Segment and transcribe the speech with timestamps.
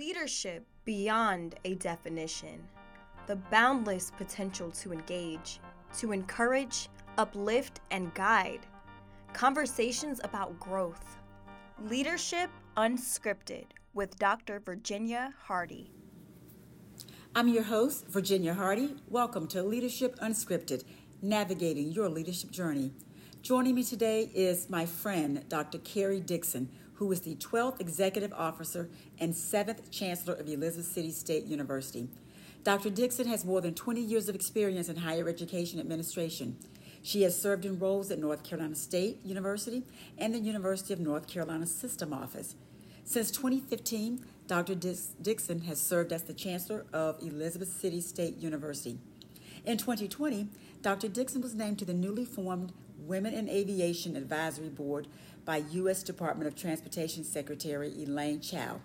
[0.00, 2.66] Leadership beyond a definition.
[3.26, 5.60] The boundless potential to engage,
[5.98, 6.88] to encourage,
[7.18, 8.60] uplift, and guide.
[9.34, 11.18] Conversations about growth.
[11.82, 14.58] Leadership Unscripted with Dr.
[14.60, 15.92] Virginia Hardy.
[17.34, 18.96] I'm your host, Virginia Hardy.
[19.06, 20.82] Welcome to Leadership Unscripted,
[21.20, 22.94] navigating your leadership journey.
[23.42, 25.76] Joining me today is my friend, Dr.
[25.76, 26.70] Karrie Dixon,
[27.00, 32.08] who is the 12th Executive Officer and 7th Chancellor of Elizabeth City State University.
[32.62, 32.90] Dr.
[32.90, 36.58] Dixon has more than 20 years of experience in higher education administration.
[37.00, 39.82] She has served in roles at North Carolina State University
[40.18, 42.54] and the University of North Carolina System Office.
[43.02, 44.74] Since 2015, Dr.
[44.74, 48.98] Dixon has served as the Chancellor of Elizabeth City State University.
[49.64, 50.48] In 2020,
[50.82, 51.08] Dr.
[51.08, 55.08] Dixon was named to the newly formed Women in Aviation Advisory Board
[55.44, 56.02] by U.S.
[56.02, 58.80] Department of Transportation Secretary Elaine Chao.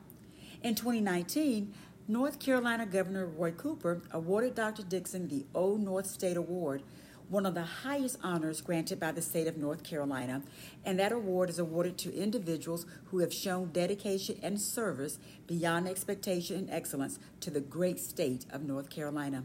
[0.63, 1.73] In 2019,
[2.07, 4.83] North Carolina Governor Roy Cooper awarded Dr.
[4.83, 6.83] Dixon the Old North State Award,
[7.29, 10.43] one of the highest honors granted by the state of North Carolina,
[10.85, 16.57] and that award is awarded to individuals who have shown dedication and service beyond expectation
[16.57, 19.43] and excellence to the great state of North Carolina.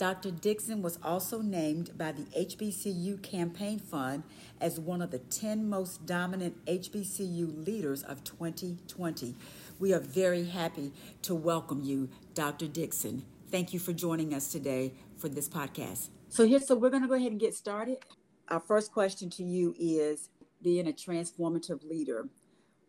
[0.00, 0.30] Dr.
[0.30, 4.22] Dixon was also named by the HBCU Campaign Fund
[4.58, 9.34] as one of the 10 most dominant HBCU leaders of 2020.
[9.78, 12.66] We are very happy to welcome you, Dr.
[12.66, 13.26] Dixon.
[13.50, 16.08] Thank you for joining us today for this podcast.
[16.30, 17.98] So here, so we're going to go ahead and get started.
[18.48, 20.30] Our first question to you is
[20.62, 22.26] being a transformative leader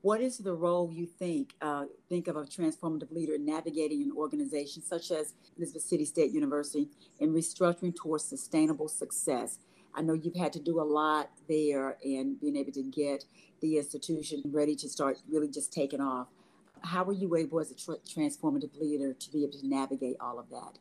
[0.02, 4.12] what is the role you think uh, think of a transformative leader in navigating an
[4.16, 9.60] organization such as Elizabeth City State University in restructuring towards sustainable success?
[9.94, 13.26] I know you've had to do a lot there and being able to get
[13.62, 16.28] the institution ready to start really just taking off.
[16.82, 20.40] How were you able as a tra- transformative leader to be able to navigate all
[20.40, 20.80] of that?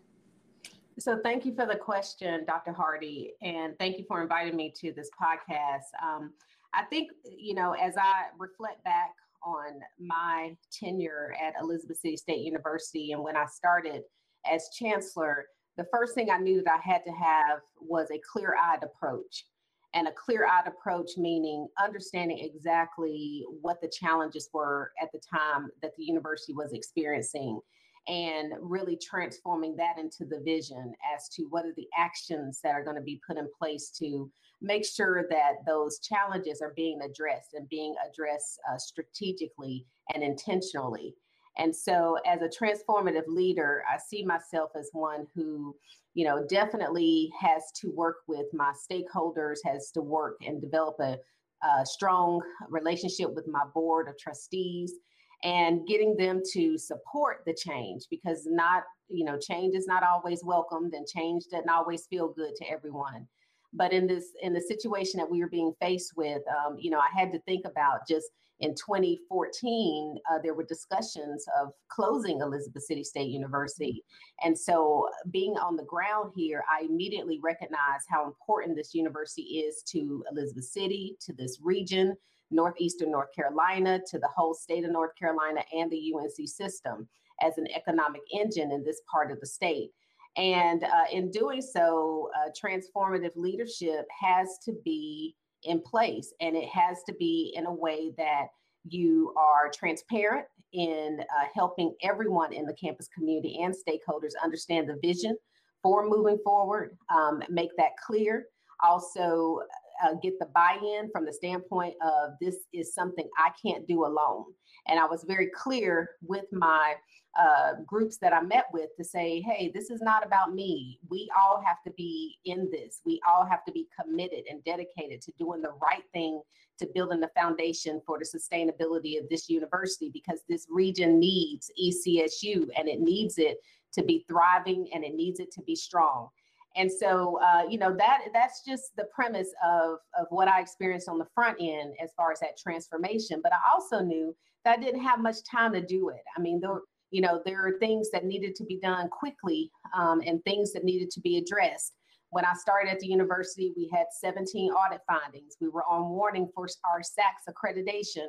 [0.98, 2.72] So, thank you for the question, Dr.
[2.72, 5.88] Hardy, and thank you for inviting me to this podcast.
[6.02, 6.32] Um,
[6.72, 9.10] I think, you know, as I reflect back
[9.44, 14.02] on my tenure at Elizabeth City State University and when I started
[14.50, 18.54] as chancellor, the first thing I knew that I had to have was a clear
[18.60, 19.46] eyed approach.
[19.92, 25.68] And a clear eyed approach meaning understanding exactly what the challenges were at the time
[25.82, 27.60] that the university was experiencing
[28.06, 32.84] and really transforming that into the vision as to what are the actions that are
[32.84, 37.54] going to be put in place to make sure that those challenges are being addressed
[37.54, 41.14] and being addressed uh, strategically and intentionally.
[41.58, 45.74] And so, as a transformative leader, I see myself as one who,
[46.14, 51.18] you know, definitely has to work with my stakeholders, has to work and develop a,
[51.66, 54.94] a strong relationship with my board of trustees
[55.42, 60.44] and getting them to support the change because not you know change is not always
[60.44, 63.26] welcomed and change doesn't always feel good to everyone
[63.72, 66.98] but in this in the situation that we were being faced with um, you know
[66.98, 68.28] i had to think about just
[68.60, 74.02] in 2014 uh, there were discussions of closing elizabeth city state university
[74.42, 79.82] and so being on the ground here i immediately recognized how important this university is
[79.86, 82.14] to elizabeth city to this region
[82.50, 87.08] northeastern North Carolina to the whole state of North Carolina and the UNC system
[87.40, 89.90] as an economic engine in this part of the state.
[90.36, 96.68] And uh, in doing so, uh, transformative leadership has to be in place and it
[96.68, 98.46] has to be in a way that
[98.84, 104.98] you are transparent in uh, helping everyone in the campus community and stakeholders understand the
[105.02, 105.36] vision
[105.82, 108.46] for moving forward, um, make that clear.
[108.82, 109.60] Also,
[110.02, 114.44] uh, get the buy-in from the standpoint of this is something I can't do alone.
[114.88, 116.94] And I was very clear with my
[117.38, 120.98] uh, groups that I met with to say, hey, this is not about me.
[121.08, 123.00] We all have to be in this.
[123.04, 126.42] We all have to be committed and dedicated to doing the right thing
[126.80, 132.68] to building the foundation for the sustainability of this university because this region needs ECSU
[132.76, 133.58] and it needs it
[133.92, 136.28] to be thriving and it needs it to be strong.
[136.76, 141.08] And so, uh, you know, that that's just the premise of, of what I experienced
[141.08, 143.40] on the front end as far as that transformation.
[143.42, 144.34] But I also knew
[144.64, 146.22] that I didn't have much time to do it.
[146.36, 146.80] I mean, there,
[147.10, 150.84] you know, there are things that needed to be done quickly um, and things that
[150.84, 151.94] needed to be addressed.
[152.30, 155.56] When I started at the university, we had 17 audit findings.
[155.60, 158.28] We were on warning for our SACS accreditation.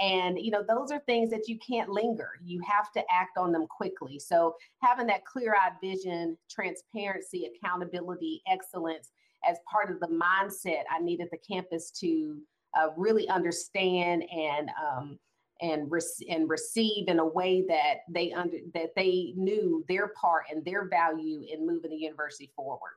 [0.00, 2.30] And, you know, those are things that you can't linger.
[2.44, 4.18] You have to act on them quickly.
[4.18, 9.10] So having that clear eyed vision, transparency, accountability, excellence
[9.48, 12.38] as part of the mindset I needed the campus to
[12.78, 15.18] uh, really understand and, um,
[15.60, 20.44] and re- and receive in a way that they under that they knew their part
[20.50, 22.92] and their value in moving the university forward.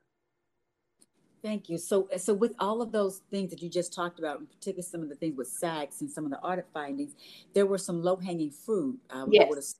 [1.41, 1.77] Thank you.
[1.77, 5.01] So, so with all of those things that you just talked about, in particular some
[5.01, 7.15] of the things with SACs and some of the audit findings,
[7.53, 8.99] there were some low hanging fruit.
[9.09, 9.75] Uh, yes.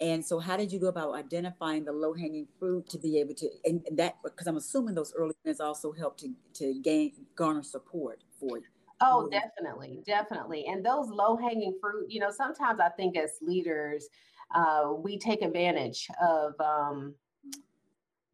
[0.00, 3.34] And so, how did you go about identifying the low hanging fruit to be able
[3.34, 7.62] to, and that because I'm assuming those early wins also helped to to gain garner
[7.62, 8.64] support for you.
[9.02, 10.66] Oh, definitely, definitely.
[10.66, 14.08] And those low hanging fruit, you know, sometimes I think as leaders,
[14.54, 17.14] uh, we take advantage of um,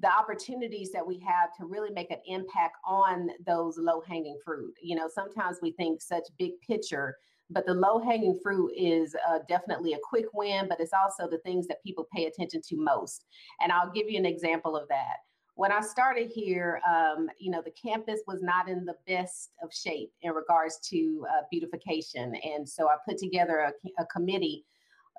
[0.00, 4.74] the opportunities that we have to really make an impact on those low hanging fruit.
[4.82, 7.16] You know, sometimes we think such big picture,
[7.48, 11.38] but the low hanging fruit is uh, definitely a quick win, but it's also the
[11.38, 13.24] things that people pay attention to most.
[13.60, 15.16] And I'll give you an example of that.
[15.54, 19.72] When I started here, um, you know, the campus was not in the best of
[19.72, 22.34] shape in regards to uh, beautification.
[22.44, 24.66] And so I put together a, a committee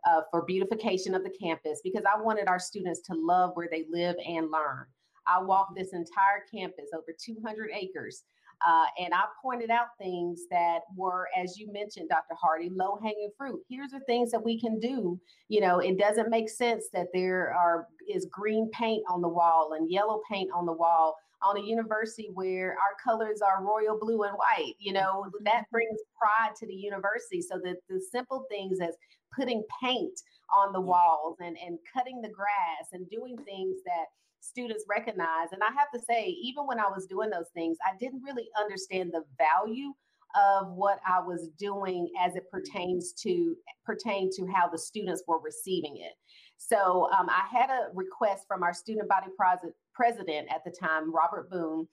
[0.07, 3.85] uh, for beautification of the campus because I wanted our students to love where they
[3.91, 4.85] live and learn.
[5.27, 8.23] I walked this entire campus, over 200 acres,
[8.65, 12.35] uh, and I pointed out things that were, as you mentioned, Dr.
[12.41, 13.59] Hardy, low hanging fruit.
[13.69, 15.19] Here's the things that we can do.
[15.49, 19.73] You know, it doesn't make sense that there are is green paint on the wall
[19.77, 24.23] and yellow paint on the wall on a university where our colors are royal blue
[24.23, 24.73] and white.
[24.79, 27.41] You know, that brings pride to the university.
[27.41, 28.95] So that the simple things as
[29.35, 30.19] putting paint
[30.55, 34.05] on the walls and, and cutting the grass and doing things that
[34.39, 35.51] students recognize.
[35.51, 38.47] And I have to say, even when I was doing those things, I didn't really
[38.59, 39.93] understand the value
[40.35, 43.55] of what I was doing as it pertains to
[43.85, 46.13] pertain to how the students were receiving it.
[46.57, 51.13] So um, I had a request from our student body pres- president at the time,
[51.13, 51.87] Robert Boone,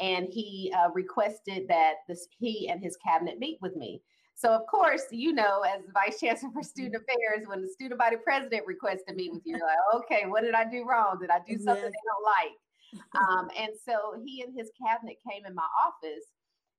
[0.00, 4.02] and he uh, requested that this, he and his cabinet meet with me.
[4.34, 8.16] So of course, you know, as vice chancellor for student affairs, when the student body
[8.24, 11.18] president requests to meet with you, you're like, okay, what did I do wrong?
[11.20, 11.92] Did I do something yes.
[11.92, 12.56] they don't like?
[13.14, 16.24] Um, and so he and his cabinet came in my office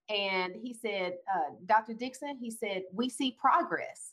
[0.10, 1.94] and he said, uh, Dr.
[1.94, 4.12] Dixon, he said, we see progress.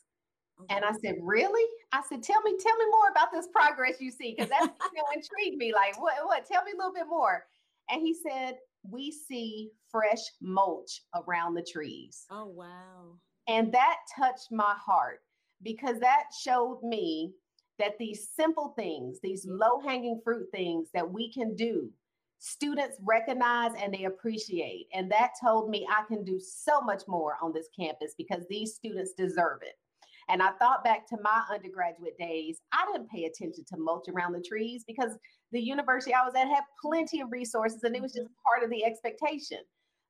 [0.69, 0.97] And I mm-hmm.
[1.03, 1.67] said, really?
[1.91, 4.61] I said, tell me, tell me more about this progress you see, because that
[4.93, 5.73] you know, intrigued me.
[5.73, 6.45] Like, what, what?
[6.45, 7.45] Tell me a little bit more.
[7.89, 12.25] And he said, we see fresh mulch around the trees.
[12.29, 13.17] Oh, wow.
[13.47, 15.21] And that touched my heart
[15.63, 17.33] because that showed me
[17.79, 19.57] that these simple things, these mm-hmm.
[19.57, 21.89] low hanging fruit things that we can do,
[22.39, 24.87] students recognize and they appreciate.
[24.93, 28.75] And that told me I can do so much more on this campus because these
[28.75, 29.75] students deserve it.
[30.29, 32.61] And I thought back to my undergraduate days.
[32.71, 35.17] I didn't pay attention to mulch around the trees because
[35.51, 38.69] the university I was at had plenty of resources and it was just part of
[38.69, 39.57] the expectation.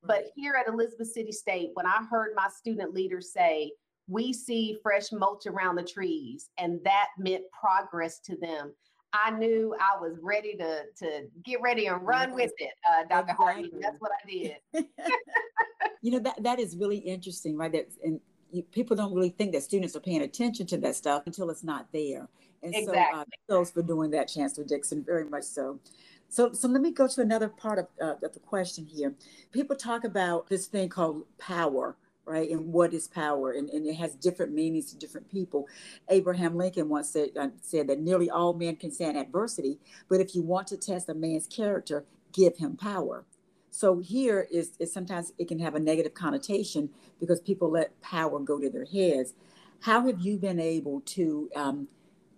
[0.02, 3.72] But here at Elizabeth City State, when I heard my student leaders say,
[4.08, 8.74] we see fresh mulch around the trees, and that meant progress to them.
[9.12, 13.32] I knew I was ready to to get ready and run with it, uh, Dr.
[13.32, 13.44] Exactly.
[13.44, 13.72] Hardy.
[13.80, 14.56] That's what I did.
[16.02, 17.72] you know that that is really interesting, right?
[17.72, 18.20] That and
[18.52, 21.64] you, people don't really think that students are paying attention to that stuff until it's
[21.64, 22.28] not there.
[22.62, 23.02] And exactly.
[23.12, 25.78] so, uh, those for doing that, Chancellor Dixon, very much so.
[26.28, 29.14] So, so let me go to another part of, uh, of the question here.
[29.50, 32.48] People talk about this thing called power, right?
[32.50, 33.52] And what is power?
[33.52, 35.66] And, and it has different meanings to different people.
[36.08, 40.34] Abraham Lincoln once said, uh, said that nearly all men can stand adversity, but if
[40.34, 43.24] you want to test a man's character, give him power.
[43.70, 48.38] So here is, is sometimes it can have a negative connotation because people let power
[48.40, 49.34] go to their heads.
[49.80, 51.88] How have you been able to um,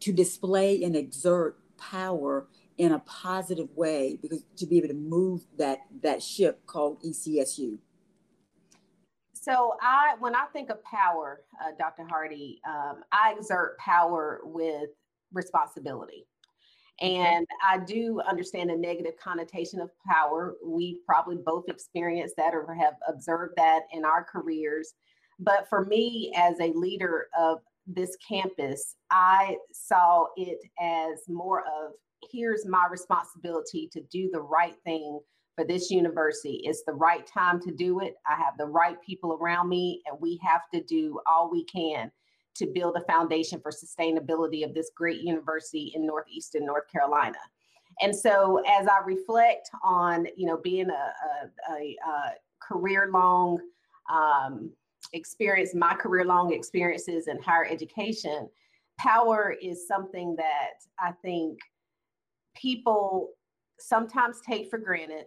[0.00, 2.46] to display and exert power
[2.78, 7.78] in a positive way because to be able to move that that ship called ECSU?
[9.34, 12.06] So I, when I think of power, uh, Dr.
[12.08, 14.90] Hardy, um, I exert power with
[15.32, 16.26] responsibility.
[17.00, 20.54] And I do understand the negative connotation of power.
[20.64, 24.94] We probably both experienced that or have observed that in our careers.
[25.38, 31.92] But for me, as a leader of this campus, I saw it as more of
[32.30, 35.18] here's my responsibility to do the right thing
[35.56, 36.60] for this university.
[36.64, 38.14] It's the right time to do it.
[38.26, 42.12] I have the right people around me, and we have to do all we can
[42.54, 47.38] to build a foundation for sustainability of this great university in Northeastern North Carolina.
[48.00, 53.58] And so, as I reflect on, you know, being a, a, a, career long
[54.10, 54.70] um,
[55.12, 58.48] experience, my career long experiences in higher education,
[58.98, 61.58] power is something that I think
[62.56, 63.30] people
[63.78, 65.26] sometimes take for granted,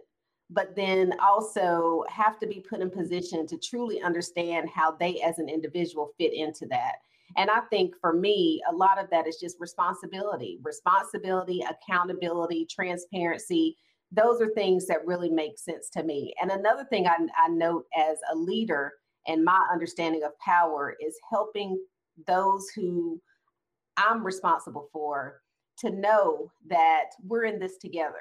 [0.50, 5.38] but then also have to be put in position to truly understand how they as
[5.38, 6.96] an individual fit into that.
[7.36, 13.76] And I think for me, a lot of that is just responsibility, responsibility, accountability, transparency.
[14.10, 16.32] Those are things that really make sense to me.
[16.40, 18.92] And another thing I, I note as a leader
[19.26, 21.78] and my understanding of power is helping
[22.26, 23.20] those who
[23.98, 25.42] I'm responsible for
[25.80, 28.14] to know that we're in this together.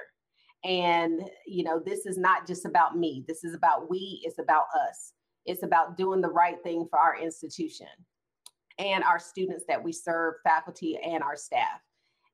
[0.66, 3.24] And, you know, this is not just about me.
[3.28, 5.14] This is about we, it's about us.
[5.46, 7.88] It's about doing the right thing for our institution
[8.78, 11.82] and our students that we serve, faculty, and our staff.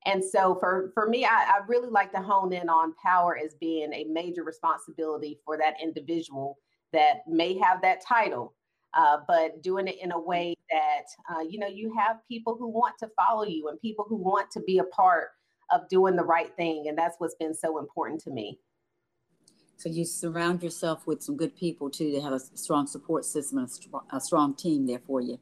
[0.04, 3.54] And so for, for me, I, I really like to hone in on power as
[3.54, 6.58] being a major responsibility for that individual
[6.92, 8.54] that may have that title,
[8.94, 12.68] uh, but doing it in a way that, uh, you know, you have people who
[12.68, 15.28] want to follow you and people who want to be a part
[15.70, 16.86] of doing the right thing.
[16.88, 18.58] And that's what's been so important to me.
[19.76, 23.58] So you surround yourself with some good people too to have a strong support system
[23.58, 23.68] and
[24.12, 25.38] a strong team there for you.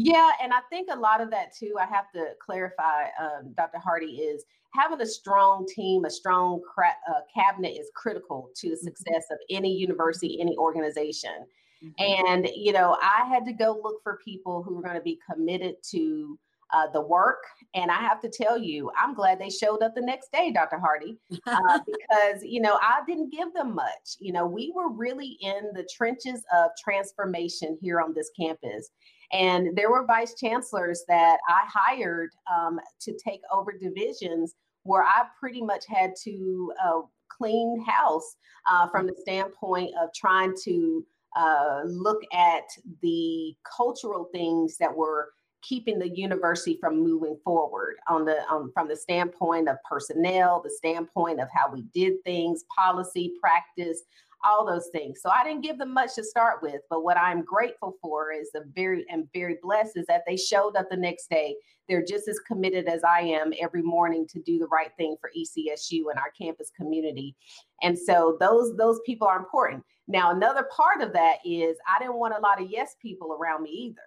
[0.00, 3.78] Yeah, and I think a lot of that too, I have to clarify, um, Dr.
[3.78, 8.76] Hardy, is having a strong team, a strong cra- uh, cabinet is critical to the
[8.76, 8.84] mm-hmm.
[8.84, 11.46] success of any university, any organization.
[11.84, 12.26] Mm-hmm.
[12.28, 15.18] And, you know, I had to go look for people who were going to be
[15.28, 16.38] committed to
[16.72, 17.42] uh, the work.
[17.74, 20.78] And I have to tell you, I'm glad they showed up the next day, Dr.
[20.78, 24.16] Hardy, uh, because, you know, I didn't give them much.
[24.20, 28.90] You know, we were really in the trenches of transformation here on this campus.
[29.32, 34.54] And there were vice chancellors that I hired um, to take over divisions
[34.84, 38.36] where I pretty much had to uh, clean house
[38.70, 41.04] uh, from the standpoint of trying to
[41.36, 42.64] uh, look at
[43.02, 45.30] the cultural things that were
[45.62, 50.70] keeping the university from moving forward on the um, from the standpoint of personnel the
[50.70, 54.02] standpoint of how we did things policy practice
[54.44, 55.20] all those things.
[55.22, 58.50] So I didn't give them much to start with, but what I'm grateful for is
[58.52, 61.56] the very and very blessed is that they showed up the next day.
[61.88, 65.30] They're just as committed as I am every morning to do the right thing for
[65.36, 67.34] ECSU and our campus community.
[67.82, 69.84] And so those those people are important.
[70.06, 73.62] Now another part of that is I didn't want a lot of yes people around
[73.62, 74.02] me either.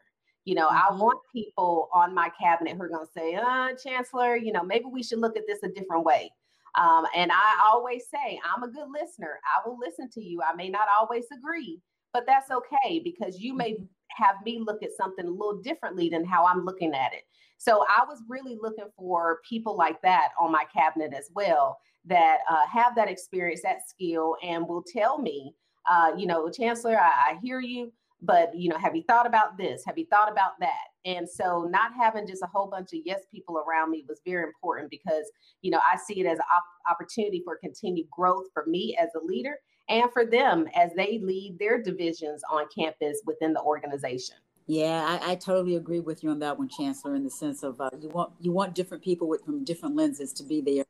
[0.45, 0.95] You know, mm-hmm.
[0.95, 4.63] I want people on my cabinet who are going to say, uh, Chancellor, you know,
[4.63, 6.31] maybe we should look at this a different way.
[6.75, 9.39] Um, and I always say, I'm a good listener.
[9.45, 10.41] I will listen to you.
[10.41, 11.81] I may not always agree,
[12.13, 13.83] but that's okay because you may mm-hmm.
[14.23, 17.23] have me look at something a little differently than how I'm looking at it.
[17.57, 22.39] So I was really looking for people like that on my cabinet as well that
[22.49, 25.53] uh, have that experience, that skill, and will tell me,
[25.89, 29.57] uh, you know, Chancellor, I, I hear you but you know have you thought about
[29.57, 29.83] this?
[29.85, 30.89] Have you thought about that?
[31.05, 34.43] And so not having just a whole bunch of yes people around me was very
[34.43, 38.65] important because you know i see it as an op- opportunity for continued growth for
[38.67, 39.57] me as a leader
[39.89, 44.35] and for them as they lead their divisions on campus within the organization.
[44.67, 47.15] Yeah, I, I, totally agree with you on that one, Chancellor.
[47.15, 50.31] In the sense of uh, you want you want different people with from different lenses
[50.33, 50.85] to be there,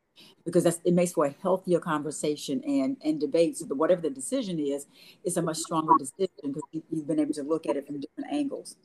[0.46, 3.58] because that's it makes for a healthier conversation and and debate.
[3.58, 4.88] So whatever the decision is,
[5.24, 8.00] it's a much stronger decision because you, you've been able to look at it from
[8.00, 8.75] different angles.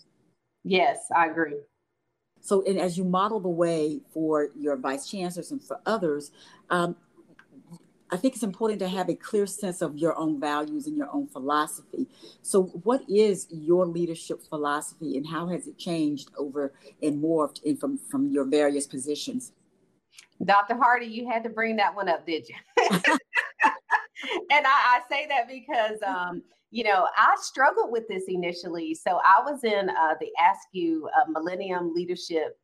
[0.65, 1.57] Yes, I agree.
[2.41, 6.31] So, and as you model the way for your vice chancellors and for others,
[6.71, 6.97] um,
[8.11, 11.13] I think it's important to have a clear sense of your own values and your
[11.13, 12.07] own philosophy.
[12.43, 17.77] So, what is your leadership philosophy, and how has it changed over and morphed in
[17.77, 19.53] from from your various positions?
[20.45, 20.77] Dr.
[20.77, 22.55] Hardy, you had to bring that one up, did you?
[24.51, 28.95] and I, I, say that because, um, you know, I struggled with this initially.
[28.95, 32.59] So I was in uh, the ASCU uh, Millennium Leadership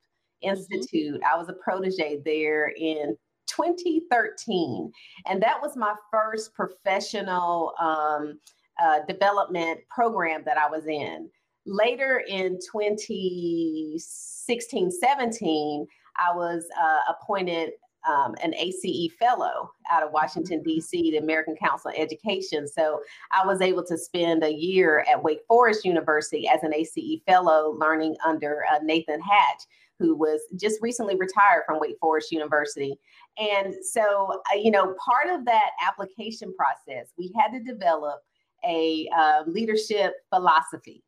[0.44, 0.50] mm-hmm.
[0.50, 1.20] Institute.
[1.20, 1.32] Mm-hmm.
[1.32, 4.92] I was a protege there in 2013.
[5.26, 8.38] And that was my first professional um,
[8.82, 11.28] uh, development program that I was in.
[11.64, 15.86] Later in 2016 17,
[16.18, 17.70] I was uh, appointed
[18.08, 20.68] um, an ACE fellow out of Washington, mm-hmm.
[20.68, 22.66] D.C., the American Council on Education.
[22.66, 23.00] So
[23.30, 27.76] I was able to spend a year at Wake Forest University as an ACE fellow
[27.78, 29.62] learning under uh, Nathan Hatch
[30.02, 32.98] who was just recently retired from Wake Forest University.
[33.38, 38.20] And so, uh, you know, part of that application process, we had to develop
[38.64, 41.04] a uh, leadership philosophy.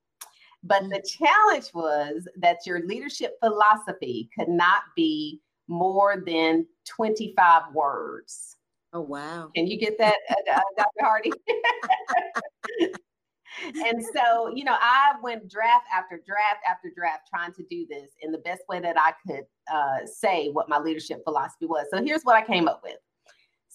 [0.64, 1.18] But the mm.
[1.18, 8.56] challenge was that your leadership philosophy could not be more than 25 words.
[8.92, 9.50] Oh, wow.
[9.54, 11.00] Can you get that, uh, uh Dr.
[11.00, 11.32] Hardy?
[13.60, 18.10] and so, you know, I went draft after draft after draft trying to do this
[18.22, 21.86] in the best way that I could uh, say what my leadership philosophy was.
[21.92, 22.96] So here's what I came up with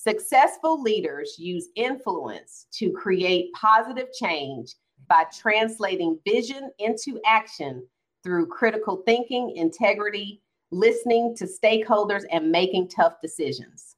[0.01, 4.75] Successful leaders use influence to create positive change
[5.09, 7.85] by translating vision into action
[8.23, 13.95] through critical thinking, integrity, listening to stakeholders, and making tough decisions.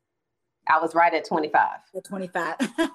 [0.68, 1.70] I was right at 25.
[1.96, 2.56] At 25.
[2.80, 2.90] and,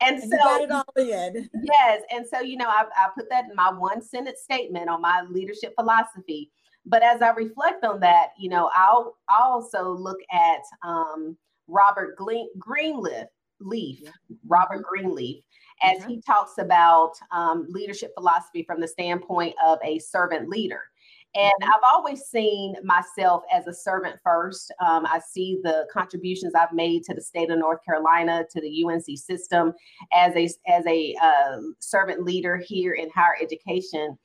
[0.00, 1.48] and so got it all in.
[1.62, 2.02] Yes.
[2.10, 5.22] And so, you know, I, I put that in my one sentence statement on my
[5.22, 6.50] leadership philosophy.
[6.86, 11.36] But as I reflect on that, you know, I'll, also look at um,
[11.66, 12.16] Robert
[12.58, 13.26] Greenleaf,
[13.60, 14.00] Leaf.
[14.46, 14.82] Robert mm-hmm.
[14.82, 15.42] Greenleaf,
[15.82, 20.82] as he talks about um, leadership philosophy from the standpoint of a servant leader.
[21.34, 21.70] And mm-hmm.
[21.70, 24.72] I've always seen myself as a servant first.
[24.80, 28.84] Um, I see the contributions I've made to the state of North Carolina, to the
[28.84, 29.72] UNC system,
[30.12, 34.16] as a as a uh, servant leader here in higher education,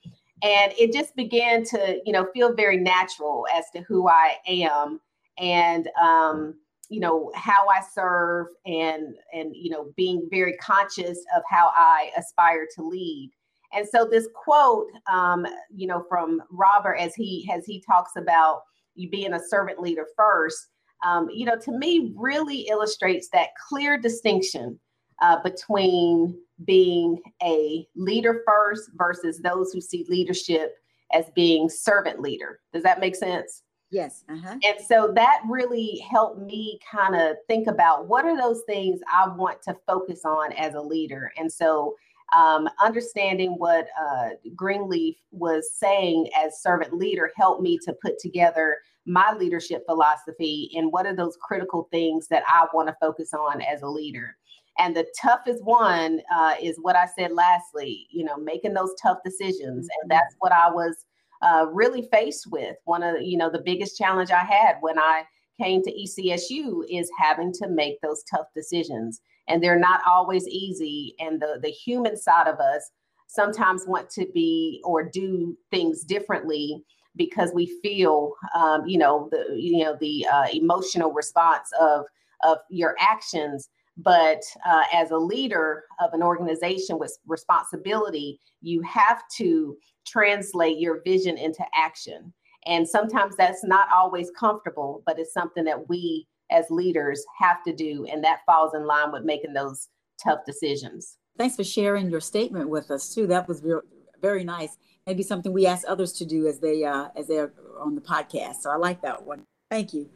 [0.43, 4.99] and it just began to you know feel very natural as to who I am
[5.39, 6.55] and um,
[6.89, 12.11] you know how I serve and and you know being very conscious of how I
[12.17, 13.31] aspire to lead.
[13.71, 18.61] And so this quote, um, you know, from Robert as he as he talks about
[18.95, 20.67] you being a servant leader first,
[21.05, 24.79] um, you know, to me really illustrates that clear distinction
[25.21, 30.75] uh, between being a leader first versus those who see leadership
[31.13, 32.59] as being servant leader.
[32.73, 33.63] Does that make sense?
[33.91, 34.23] Yes.
[34.29, 34.55] Uh-huh.
[34.63, 39.27] And so that really helped me kind of think about what are those things I
[39.27, 41.31] want to focus on as a leader.
[41.37, 41.95] And so
[42.35, 48.77] um, understanding what uh, Greenleaf was saying as servant leader helped me to put together
[49.05, 53.61] my leadership philosophy and what are those critical things that I want to focus on
[53.61, 54.35] as a leader.
[54.77, 59.17] And the toughest one uh, is what I said lastly, you know, making those tough
[59.25, 59.87] decisions.
[60.01, 60.09] And mm-hmm.
[60.09, 61.05] that's what I was
[61.41, 62.75] uh, really faced with.
[62.85, 65.23] One of, you know, the biggest challenge I had when I
[65.59, 71.15] came to ECSU is having to make those tough decisions and they're not always easy.
[71.19, 72.89] And the the human side of us
[73.27, 76.83] sometimes want to be or do things differently
[77.15, 82.05] because we feel, um, you know, the you know the uh, emotional response of
[82.43, 83.69] of your actions.
[83.97, 89.75] But uh, as a leader of an organization with responsibility, you have to
[90.09, 92.33] translate your vision into action.
[92.65, 97.73] And sometimes that's not always comfortable, but it's something that we as leaders have to
[97.73, 98.05] do.
[98.11, 99.87] And that falls in line with making those
[100.21, 101.17] tough decisions.
[101.37, 103.27] Thanks for sharing your statement with us too.
[103.27, 103.81] That was real,
[104.21, 104.77] very nice.
[105.07, 108.55] Maybe something we ask others to do as they uh, as they're on the podcast.
[108.61, 109.45] So I like that one.
[109.69, 110.09] Thank you.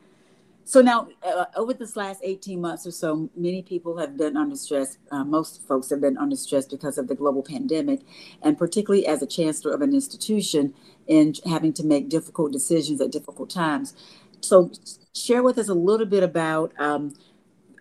[0.66, 4.56] So now, uh, over this last 18 months or so, many people have been under
[4.56, 4.98] stress.
[5.12, 8.02] Uh, most folks have been under stress because of the global pandemic,
[8.42, 10.74] and particularly as a chancellor of an institution
[11.10, 13.94] and having to make difficult decisions at difficult times.
[14.40, 14.72] So,
[15.14, 17.14] share with us a little bit about um,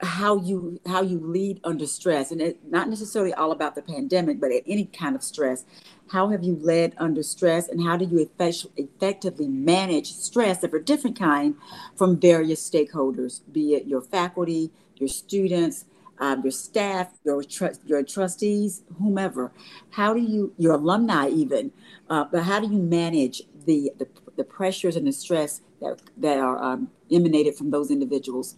[0.03, 4.41] how you how you lead under stress, and it's not necessarily all about the pandemic,
[4.41, 5.65] but at any kind of stress.
[6.11, 10.75] How have you led under stress, and how do you effect- effectively manage stress of
[10.75, 11.55] a different kind
[11.97, 15.85] from various stakeholders, be it your faculty, your students,
[16.19, 19.53] um, your staff, your tr- your trustees, whomever.
[19.91, 21.73] How do you your alumni even?
[22.11, 26.39] Uh, but how do you manage the, the the pressures and the stress that, that
[26.39, 28.57] are um, emanated from those individuals?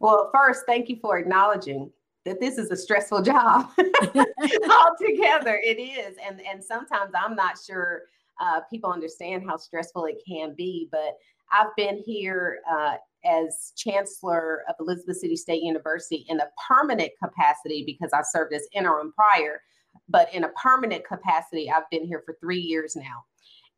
[0.00, 1.90] Well, first, thank you for acknowledging
[2.24, 5.60] that this is a stressful job altogether.
[5.62, 6.16] It is.
[6.24, 8.02] And, and sometimes I'm not sure
[8.40, 11.16] uh, people understand how stressful it can be, but
[11.52, 17.82] I've been here uh, as chancellor of Elizabeth City State University in a permanent capacity
[17.84, 19.62] because I served as interim prior,
[20.08, 23.24] but in a permanent capacity, I've been here for three years now.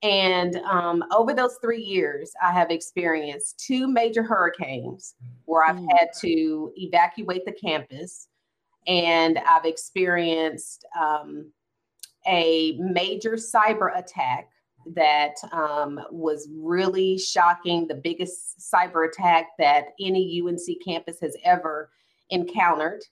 [0.02, 5.88] And um, over those three years, I have experienced two major hurricanes where I've mm.
[5.98, 8.28] had to evacuate the campus.
[8.86, 11.52] And I've experienced um,
[12.26, 14.48] a major cyber attack
[14.94, 21.90] that um, was really shocking, the biggest cyber attack that any UNC campus has ever
[22.30, 23.02] encountered.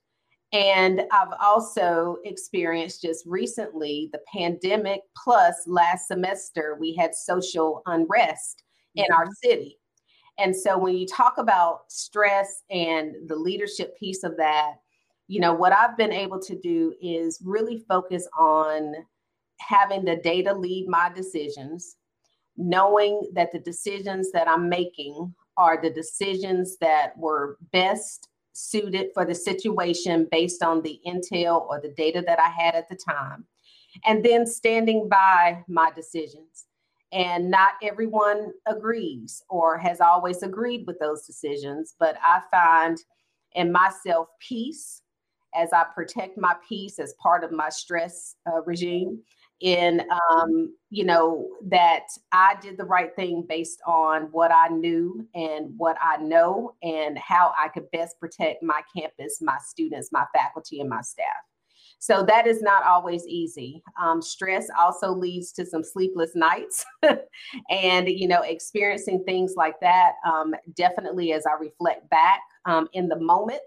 [0.53, 8.63] And I've also experienced just recently the pandemic, plus last semester, we had social unrest
[8.95, 9.49] in our mm-hmm.
[9.49, 9.79] city.
[10.39, 14.75] And so when you talk about stress and the leadership piece of that,
[15.27, 18.95] you know, what I've been able to do is really focus on
[19.61, 21.97] having the data lead my decisions,
[22.57, 29.25] knowing that the decisions that I'm making are the decisions that were best suited for
[29.25, 33.47] the situation based on the intel or the data that I had at the time,
[34.05, 36.67] and then standing by my decisions.
[37.11, 42.99] And not everyone agrees or has always agreed with those decisions, but I find
[43.55, 45.01] in myself peace
[45.55, 49.23] as I protect my peace as part of my stress uh, regime.
[49.61, 55.27] In um, you know that I did the right thing based on what I knew
[55.35, 60.25] and what I know and how I could best protect my campus, my students, my
[60.33, 61.27] faculty, and my staff.
[62.01, 63.83] So that is not always easy.
[64.01, 66.85] Um, stress also leads to some sleepless nights,
[67.71, 70.13] and you know experiencing things like that.
[70.25, 73.63] Um, definitely, as I reflect back um, in the moment,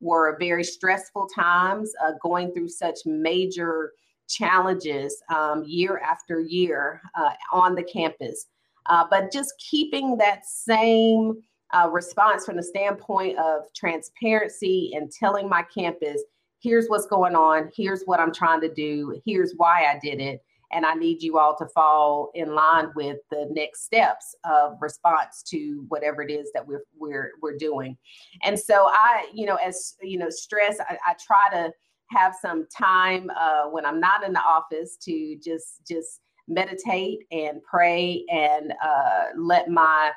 [0.00, 1.92] were very stressful times.
[2.04, 3.92] Uh, going through such major
[4.30, 8.46] challenges um, year after year uh, on the campus.
[8.86, 15.48] Uh, but just keeping that same uh, response from the standpoint of transparency and telling
[15.48, 16.22] my campus,
[16.60, 20.42] here's what's going on, here's what I'm trying to do, here's why I did it.
[20.72, 25.42] And I need you all to fall in line with the next steps of response
[25.48, 27.96] to whatever it is that we're we're we're doing.
[28.44, 31.72] And so I, you know, as you know, stress, I, I try to
[32.10, 37.62] have some time uh, when I'm not in the office to just just meditate and
[37.62, 40.10] pray and uh, let my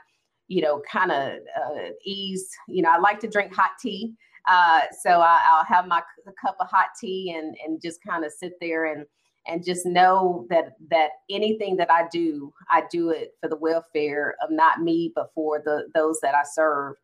[0.48, 2.50] you know kind of uh, ease.
[2.68, 4.14] You know, I like to drink hot tea,
[4.48, 6.02] uh, so I, will have my
[6.44, 9.06] cup of hot tea and and just kind of sit there and
[9.48, 14.36] and just know that that anything that I do, I do it for the welfare
[14.42, 16.96] of not me, but for the those that I serve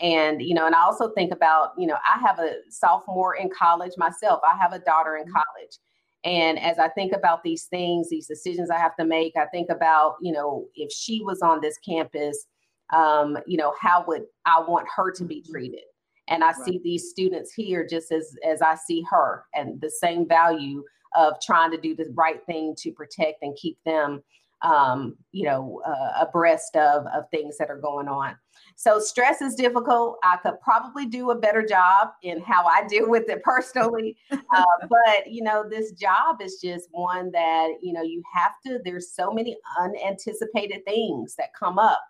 [0.00, 3.48] and you know and i also think about you know i have a sophomore in
[3.56, 5.32] college myself i have a daughter in mm-hmm.
[5.34, 5.78] college
[6.24, 9.70] and as i think about these things these decisions i have to make i think
[9.70, 12.46] about you know if she was on this campus
[12.92, 15.52] um, you know how would i want her to be mm-hmm.
[15.52, 15.84] treated
[16.28, 16.56] and i right.
[16.64, 20.82] see these students here just as as i see her and the same value
[21.14, 24.22] of trying to do the right thing to protect and keep them
[24.64, 28.34] um, you know uh, abreast of of things that are going on
[28.76, 30.18] so stress is difficult.
[30.22, 34.16] I could probably do a better job in how I deal with it personally.
[34.30, 34.38] uh,
[34.88, 39.12] but, you know, this job is just one that, you know, you have to, there's
[39.12, 42.00] so many unanticipated things that come up.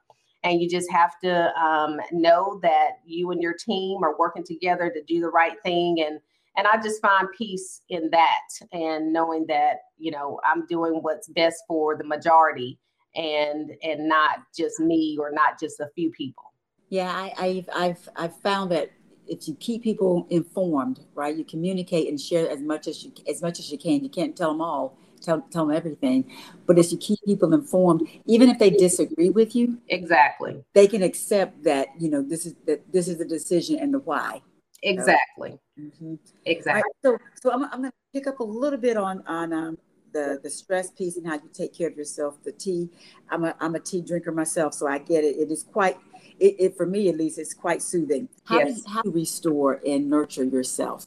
[0.43, 4.91] And you just have to um, know that you and your team are working together
[4.91, 6.03] to do the right thing.
[6.07, 6.21] And
[6.57, 11.29] and I just find peace in that and knowing that, you know, I'm doing what's
[11.29, 12.79] best for the majority
[13.15, 16.53] and and not just me or not just a few people.
[16.89, 18.91] Yeah, I, have I've I've found that
[19.27, 23.43] if you keep people informed, right, you communicate and share as much as you as
[23.43, 24.03] much as you can.
[24.03, 26.31] You can't tell them all, tell tell them everything,
[26.67, 31.03] but if you keep people informed, even if they disagree with you, exactly, they can
[31.03, 34.43] accept that you know this is that this is the decision and the why.
[34.85, 35.59] Exactly.
[35.81, 36.15] Mm-hmm.
[36.45, 36.83] Exactly.
[36.83, 39.79] Right, so so I'm, I'm going to pick up a little bit on on um,
[40.13, 42.37] the the stress piece and how you take care of yourself.
[42.45, 42.91] The tea,
[43.31, 45.37] I'm a I'm a tea drinker myself, so I get it.
[45.37, 45.97] It is quite
[46.39, 48.29] it, it for me at least, it's quite soothing.
[48.45, 48.75] How, yes.
[48.75, 51.07] do you, how do you restore and nurture yourself?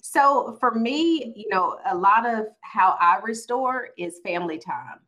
[0.00, 5.00] So for me, you know, a lot of how I restore is family time.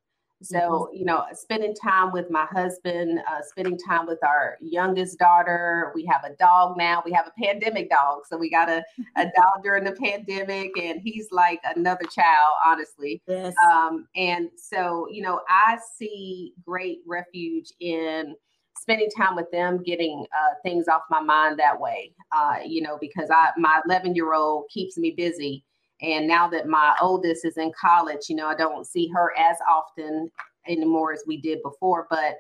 [0.47, 0.97] So, mm-hmm.
[0.97, 5.93] you know, spending time with my husband, uh, spending time with our youngest daughter.
[5.95, 7.03] We have a dog now.
[7.05, 8.23] We have a pandemic dog.
[8.29, 8.85] So we got a,
[9.17, 13.23] a dog during the pandemic, and he's like another child, honestly.
[13.27, 13.55] Yes.
[13.71, 18.35] Um, and so, you know, I see great refuge in
[18.79, 22.13] spending time with them, getting uh, things off my mind that way.
[22.31, 25.65] Uh, you know, because I my 11 year old keeps me busy,
[26.01, 29.57] and now that my oldest is in college, you know, I don't see her as
[29.69, 30.31] often
[30.67, 32.07] anymore as we did before.
[32.11, 32.37] But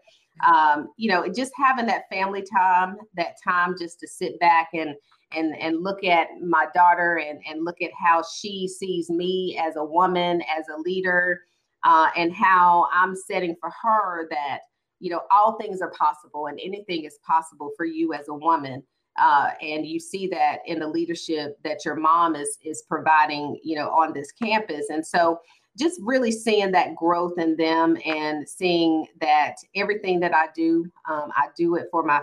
[0.46, 4.94] um, you know, just having that family time, that time just to sit back and
[5.32, 9.76] and and look at my daughter and and look at how she sees me as
[9.76, 11.40] a woman, as a leader,
[11.84, 14.60] uh, and how I'm setting for her that
[14.98, 18.82] you know, all things are possible and anything is possible for you as a woman.
[19.18, 23.76] Uh, and you see that in the leadership that your mom is is providing, you
[23.76, 24.86] know, on this campus.
[24.90, 25.40] And so
[25.78, 31.30] just really seeing that growth in them and seeing that everything that I do, um,
[31.36, 32.20] I do it for my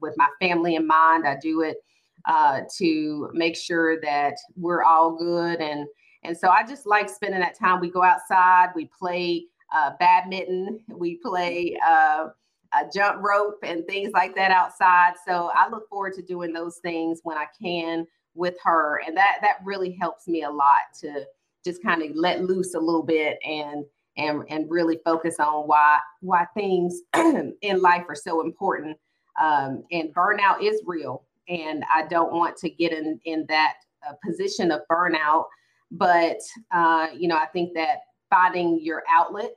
[0.00, 1.26] with my family in mind.
[1.26, 1.78] I do it
[2.26, 5.86] uh, to make sure that we're all good and
[6.22, 7.80] and so I just like spending that time.
[7.80, 12.28] We go outside, we play uh, badminton, we play uh,
[12.72, 15.14] a jump rope and things like that outside.
[15.26, 19.38] So I look forward to doing those things when I can with her, and that
[19.42, 21.24] that really helps me a lot to
[21.64, 23.84] just kind of let loose a little bit and
[24.16, 28.96] and and really focus on why why things in life are so important.
[29.40, 33.74] Um, and burnout is real, and I don't want to get in in that
[34.06, 35.44] uh, position of burnout.
[35.90, 36.38] But
[36.72, 39.54] uh, you know, I think that finding your outlet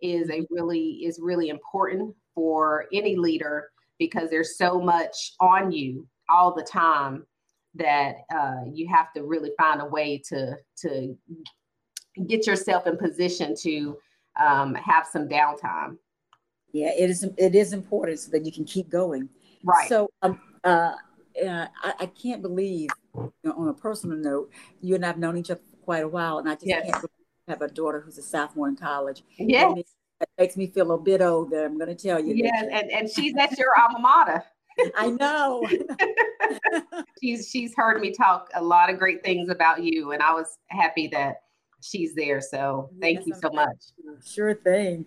[0.00, 6.06] is a really is really important for any leader because there's so much on you
[6.28, 7.24] all the time
[7.74, 11.16] that uh, you have to really find a way to to
[12.26, 13.96] get yourself in position to
[14.40, 15.96] um, have some downtime.
[16.72, 17.26] Yeah, it is.
[17.36, 19.28] It is important so that you can keep going.
[19.62, 19.88] Right.
[19.88, 20.94] So, um, uh,
[21.44, 25.36] uh, I, I, can't believe, you know, on a personal note, you and I've known
[25.36, 26.90] each other for quite a while, and I just yes.
[26.90, 27.04] can't
[27.48, 29.22] have a daughter who's a sophomore in college.
[29.38, 29.94] Yes.
[30.24, 31.66] It makes me feel a bit older.
[31.66, 32.34] I'm going to tell you.
[32.34, 34.44] Yes, and, and she's at your alma mater.
[34.96, 35.66] I know.
[37.22, 40.58] she's she's heard me talk a lot of great things about you, and I was
[40.68, 41.42] happy that
[41.80, 42.40] she's there.
[42.40, 43.76] So thank yes, you so much.
[44.26, 45.06] Sure thing.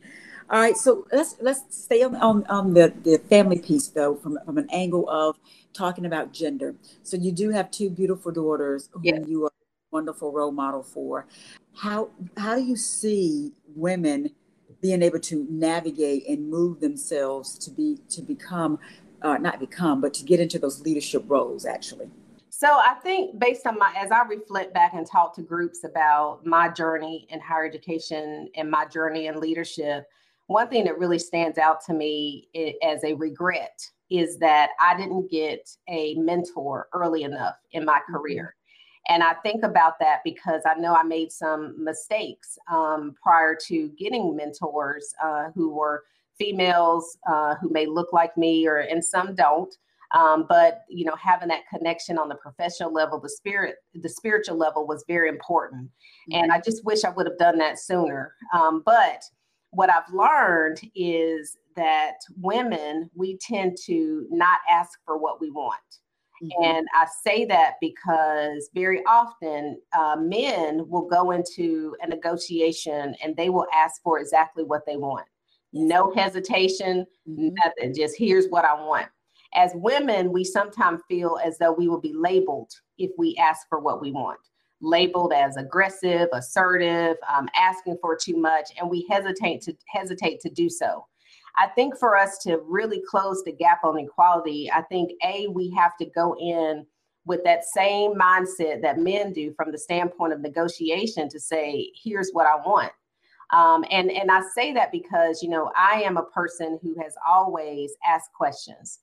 [0.49, 4.39] All right, so let's let's stay on, on, on the, the family piece though, from,
[4.45, 5.35] from an angle of
[5.73, 6.73] talking about gender.
[7.03, 9.25] So you do have two beautiful daughters who yes.
[9.27, 9.51] you are a
[9.91, 11.27] wonderful role model for.
[11.75, 14.31] How how do you see women
[14.81, 18.79] being able to navigate and move themselves to be to become
[19.21, 22.09] uh, not become, but to get into those leadership roles actually?
[22.49, 26.43] So I think based on my, as I reflect back and talk to groups about
[26.43, 30.07] my journey in higher education and my journey in leadership,
[30.47, 32.47] one thing that really stands out to me
[32.81, 38.15] as a regret is that I didn't get a mentor early enough in my mm-hmm.
[38.15, 38.55] career.
[39.09, 43.89] And I think about that because I know I made some mistakes um, prior to
[43.97, 46.03] getting mentors uh, who were
[46.37, 49.73] females uh, who may look like me or and some don't.
[50.15, 54.55] Um, but you know having that connection on the professional level the spirit the spiritual
[54.55, 55.87] level was very important.
[55.87, 56.43] Mm-hmm.
[56.43, 58.33] and i just wish i would have done that sooner.
[58.53, 59.23] Um, but
[59.71, 65.81] what i've learned is that women we tend to not ask for what we want
[66.43, 66.63] mm-hmm.
[66.63, 73.35] and i say that because very often uh, men will go into a negotiation and
[73.35, 75.25] they will ask for exactly what they want
[75.73, 77.49] no hesitation, mm-hmm.
[77.63, 77.93] nothing.
[77.93, 79.07] Just here's what I want.
[79.53, 83.79] As women, we sometimes feel as though we will be labeled if we ask for
[83.79, 84.39] what we want,
[84.81, 90.49] labeled as aggressive, assertive, um, asking for too much, and we hesitate to hesitate to
[90.49, 91.05] do so.
[91.57, 95.71] I think for us to really close the gap on equality, I think a we
[95.71, 96.85] have to go in
[97.25, 102.31] with that same mindset that men do from the standpoint of negotiation to say, here's
[102.31, 102.91] what I want.
[103.51, 107.15] Um, and and I say that because you know I am a person who has
[107.27, 108.99] always asked questions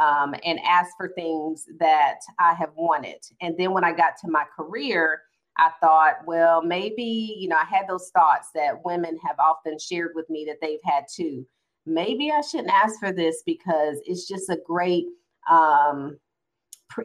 [0.00, 3.20] um, and asked for things that I have wanted.
[3.40, 5.22] And then when I got to my career,
[5.56, 10.12] I thought, well, maybe you know I had those thoughts that women have often shared
[10.14, 11.44] with me that they've had too.
[11.88, 15.06] Maybe I shouldn't ask for this because it's just a great
[15.50, 16.18] um,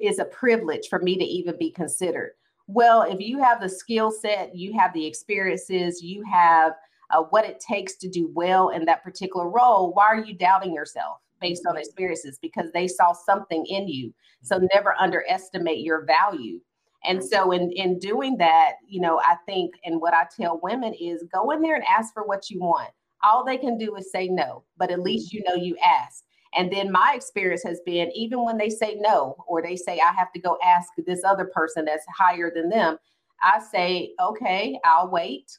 [0.01, 2.31] is a privilege for me to even be considered.
[2.67, 6.73] Well, if you have the skill set, you have the experiences, you have
[7.11, 10.73] uh, what it takes to do well in that particular role, why are you doubting
[10.73, 12.39] yourself based on experiences?
[12.41, 14.13] Because they saw something in you.
[14.41, 16.59] So never underestimate your value.
[17.05, 20.93] And so in in doing that, you know, I think and what I tell women
[20.93, 22.89] is go in there and ask for what you want.
[23.23, 26.25] All they can do is say no, but at least you know you asked.
[26.55, 30.13] And then my experience has been even when they say no, or they say, I
[30.13, 32.97] have to go ask this other person that's higher than them,
[33.41, 35.57] I say, okay, I'll wait.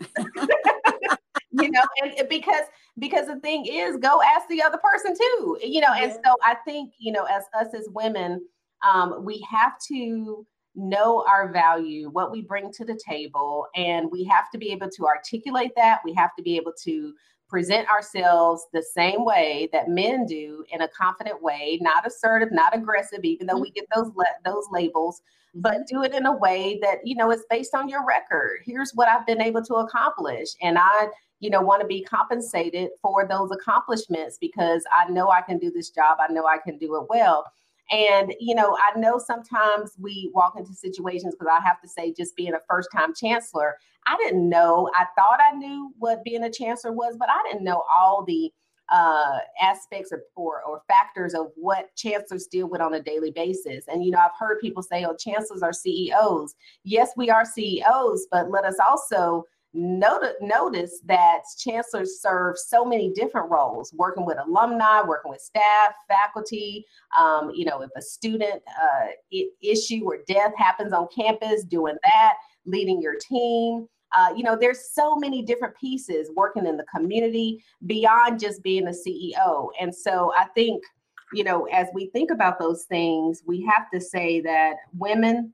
[1.50, 2.64] you know, and because
[2.98, 5.58] because the thing is, go ask the other person too.
[5.62, 6.04] You know, yeah.
[6.04, 8.44] and so I think, you know, as us as women,
[8.86, 10.46] um, we have to
[10.78, 14.88] know our value, what we bring to the table, and we have to be able
[14.90, 16.00] to articulate that.
[16.04, 17.12] We have to be able to
[17.48, 22.76] present ourselves the same way that men do in a confident way, not assertive, not
[22.76, 23.74] aggressive, even though we mm-hmm.
[23.74, 25.22] get those le- those labels,
[25.54, 25.82] but mm-hmm.
[25.88, 28.60] do it in a way that you know it's based on your record.
[28.64, 31.08] Here's what I've been able to accomplish, and I
[31.40, 35.70] you know want to be compensated for those accomplishments because I know I can do
[35.70, 36.18] this job.
[36.20, 37.44] I know I can do it well.
[37.90, 42.12] And, you know, I know sometimes we walk into situations because I have to say,
[42.12, 44.90] just being a first time chancellor, I didn't know.
[44.94, 48.52] I thought I knew what being a chancellor was, but I didn't know all the
[48.90, 53.84] uh, aspects or, or, or factors of what chancellors deal with on a daily basis.
[53.86, 56.54] And, you know, I've heard people say, oh, chancellors are CEOs.
[56.84, 59.44] Yes, we are CEOs, but let us also
[60.40, 66.84] notice that chancellors serve so many different roles working with alumni working with staff faculty
[67.18, 69.06] um, you know if a student uh,
[69.62, 72.34] issue or death happens on campus doing that
[72.68, 73.86] leading your team.
[74.16, 78.88] Uh, you know there's so many different pieces working in the community beyond just being
[78.88, 80.82] a ceo and so i think
[81.34, 85.52] you know as we think about those things we have to say that women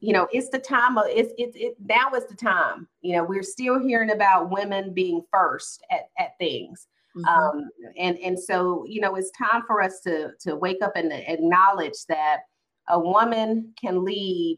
[0.00, 3.24] you know it's the time of it's it's it now is the time you know
[3.24, 7.26] we're still hearing about women being first at, at things mm-hmm.
[7.26, 11.12] um and and so you know it's time for us to to wake up and
[11.12, 12.40] acknowledge that
[12.88, 14.56] a woman can lead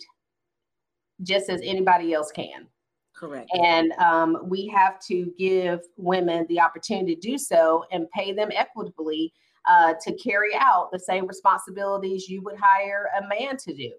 [1.22, 2.66] just as anybody else can
[3.20, 3.50] Correct.
[3.53, 8.48] And um, we have to give women the opportunity to do so and pay them
[8.50, 9.35] equitably
[9.68, 13.92] uh, to carry out the same responsibilities you would hire a man to do.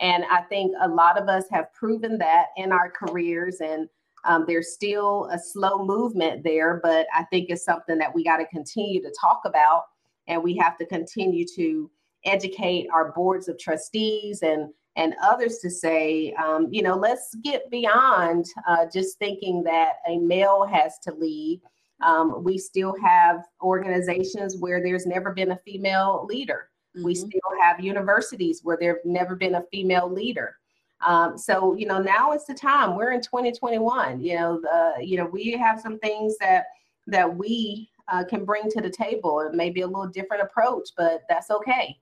[0.00, 3.88] And I think a lot of us have proven that in our careers, and
[4.24, 8.38] um, there's still a slow movement there, but I think it's something that we got
[8.38, 9.84] to continue to talk about.
[10.26, 11.90] And we have to continue to
[12.24, 17.68] educate our boards of trustees and and others to say, um, you know, let's get
[17.68, 21.60] beyond uh, just thinking that a male has to lead.
[22.00, 26.68] Um, we still have organizations where there's never been a female leader.
[26.96, 27.04] Mm-hmm.
[27.04, 30.56] We still have universities where there've never been a female leader.
[31.04, 32.96] Um, so you know now is the time.
[32.96, 34.22] We're in 2021.
[34.22, 36.66] You know, the, you know we have some things that
[37.06, 39.40] that we uh, can bring to the table.
[39.40, 41.98] It may be a little different approach, but that's okay.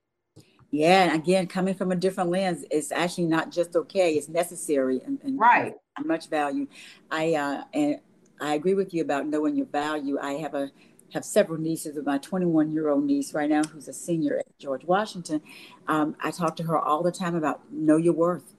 [0.71, 5.01] Yeah, and again, coming from a different lens, it's actually not just okay; it's necessary
[5.05, 5.75] and, and right,
[6.05, 6.67] much value.
[7.11, 8.01] I uh, and
[8.41, 10.19] I agree with you about knowing your value.
[10.21, 10.71] I have a
[11.13, 14.59] have several nieces of my 21 year old niece right now who's a senior at
[14.59, 15.41] George Washington.
[15.89, 18.55] Um, I talk to her all the time about know your worth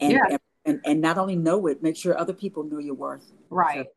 [0.00, 0.36] and, yeah.
[0.64, 3.32] and, and not only know it, make sure other people know your worth.
[3.50, 3.84] Right.
[3.86, 3.92] So,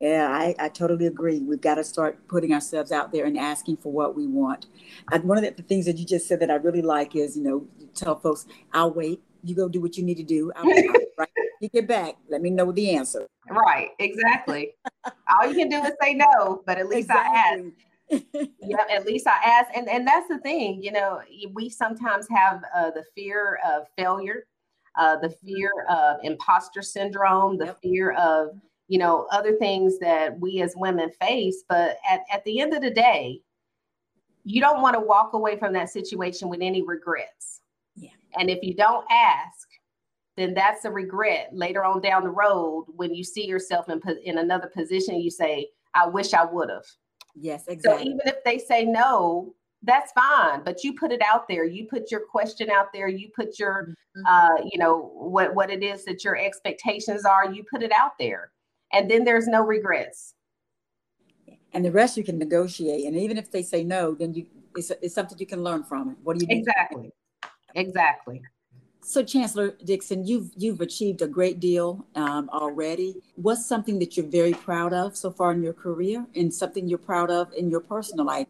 [0.00, 1.38] yeah, I, I totally agree.
[1.38, 4.66] We've got to start putting ourselves out there and asking for what we want.
[5.12, 7.36] And one of the, the things that you just said that I really like is,
[7.36, 9.22] you know, you tell folks, I'll wait.
[9.44, 10.50] You go do what you need to do.
[10.56, 10.64] I'll,
[11.18, 11.28] right?
[11.60, 12.16] You get back.
[12.28, 13.26] Let me know the answer.
[13.50, 14.74] Right, exactly.
[15.04, 17.74] All you can do is say no, but at least exactly.
[18.12, 18.50] I asked.
[18.60, 20.82] yeah, at least I asked, and and that's the thing.
[20.82, 21.20] You know,
[21.52, 24.46] we sometimes have uh, the fear of failure,
[24.98, 27.80] uh, the fear of imposter syndrome, the yep.
[27.82, 28.50] fear of
[28.88, 31.64] you know other things that we as women face.
[31.68, 33.40] But at at the end of the day,
[34.44, 37.62] you don't want to walk away from that situation with any regrets.
[38.36, 39.68] And if you don't ask,
[40.36, 44.38] then that's a regret later on down the road when you see yourself in, in
[44.38, 46.82] another position you say i wish i would have
[47.36, 48.04] yes exactly.
[48.04, 51.64] so even if they say no that's fine but you put it out there.
[51.64, 53.08] You put your question out there.
[53.08, 54.26] You put your mm-hmm.
[54.26, 57.52] uh, you know what what it is that your expectations are.
[57.52, 58.50] You put it out there.
[58.92, 60.34] And then there's no regrets.
[61.72, 63.04] And the rest you can negotiate.
[63.04, 66.10] And even if they say no then you it's, it's something you can learn from
[66.10, 66.16] it.
[66.22, 67.12] What do you exactly
[67.74, 68.42] exactly
[69.06, 73.16] so, Chancellor Dixon, you've you've achieved a great deal um, already.
[73.36, 76.98] What's something that you're very proud of so far in your career, and something you're
[76.98, 78.46] proud of in your personal life?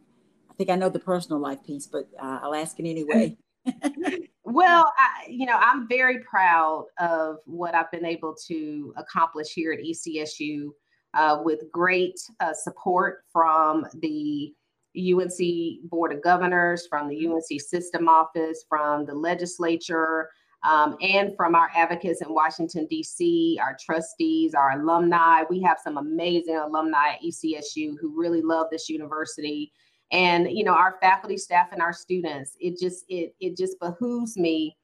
[0.48, 3.36] I think I know the personal life piece, but uh, I'll ask it anyway.
[4.44, 9.72] well, I, you know, I'm very proud of what I've been able to accomplish here
[9.72, 10.68] at ECSU
[11.14, 14.54] uh, with great uh, support from the
[14.96, 20.30] UNC Board of Governors, from the UNC System Office, from the legislature,
[20.64, 25.42] um, and from our advocates in Washington, D.C., our trustees, our alumni.
[25.50, 29.72] We have some amazing alumni at ECSU who really love this university.
[30.10, 32.56] And you know, our faculty, staff, and our students.
[32.60, 34.76] It just it it just behooves me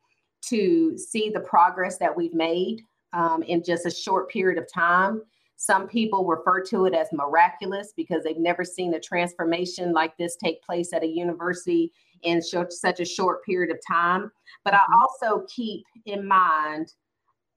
[0.42, 5.23] to see the progress that we've made um, in just a short period of time.
[5.62, 10.35] Some people refer to it as miraculous because they've never seen a transformation like this
[10.37, 11.92] take place at a university
[12.23, 14.33] in such a short period of time.
[14.64, 14.94] But I mm-hmm.
[15.03, 16.94] also keep in mind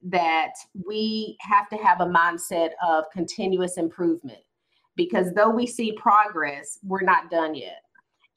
[0.01, 0.51] that
[0.85, 4.41] we have to have a mindset of continuous improvement
[4.97, 7.83] because though we see progress, we're not done yet.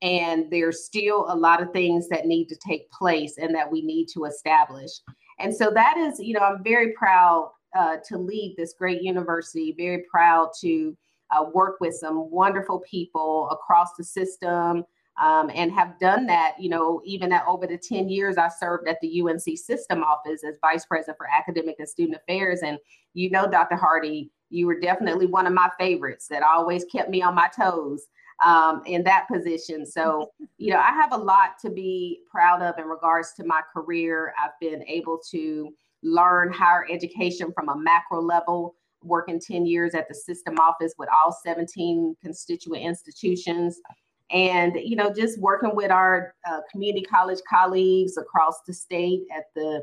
[0.00, 3.82] And there's still a lot of things that need to take place and that we
[3.82, 4.92] need to establish.
[5.40, 9.74] And so that is, you know, I'm very proud uh, to lead this great university,
[9.76, 10.96] very proud to
[11.30, 14.84] uh, work with some wonderful people across the system,
[15.22, 18.86] um, and have done that, you know, even at over the 10 years I served
[18.86, 22.60] at the UNC system office as vice president for academic and student affairs.
[22.62, 22.78] And
[23.14, 23.76] you know, Dr.
[23.76, 28.06] Hardy, you were definitely one of my favorites that always kept me on my toes
[28.44, 29.86] um, in that position.
[29.86, 33.62] So, you know, I have a lot to be proud of in regards to my
[33.72, 34.34] career.
[34.42, 35.72] I've been able to
[36.06, 41.08] learn higher education from a macro level working 10 years at the system office with
[41.10, 43.80] all 17 constituent institutions.
[44.30, 49.44] And you know just working with our uh, community college colleagues across the state at
[49.54, 49.82] the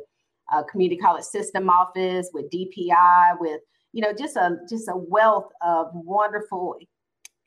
[0.51, 3.61] uh, community college system office with dpi with
[3.93, 6.77] you know just a just a wealth of wonderful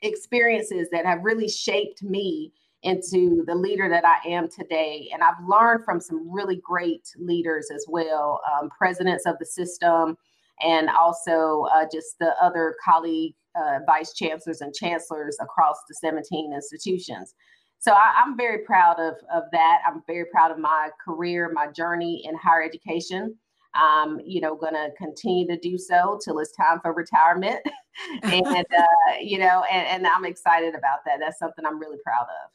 [0.00, 2.50] experiences that have really shaped me
[2.86, 7.70] into the leader that i am today and i've learned from some really great leaders
[7.74, 10.16] as well um, presidents of the system
[10.62, 16.52] and also uh, just the other colleague uh, vice chancellors and chancellors across the 17
[16.52, 17.34] institutions.
[17.78, 19.80] So I, am very proud of, of that.
[19.86, 23.36] I'm very proud of my career, my journey in higher education.
[23.74, 27.60] I'm, you know, going to continue to do so till it's time for retirement.
[28.22, 31.18] and, uh, you know, and, and I'm excited about that.
[31.18, 32.50] That's something I'm really proud of.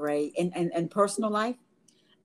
[0.00, 0.32] Great.
[0.38, 1.56] And, and, and personal life?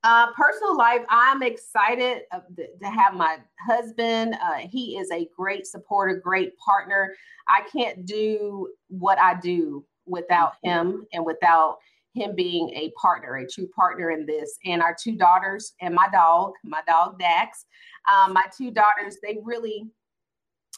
[0.05, 4.35] Uh, personal life, I'm excited to have my husband.
[4.41, 7.15] Uh, he is a great supporter, great partner.
[7.49, 10.69] I can't do what I do without mm-hmm.
[10.69, 11.79] him and without
[12.13, 14.57] him being a partner, a true partner in this.
[14.63, 17.65] And our two daughters and my dog, my dog Dax,
[18.09, 19.89] um, my two daughters, they really,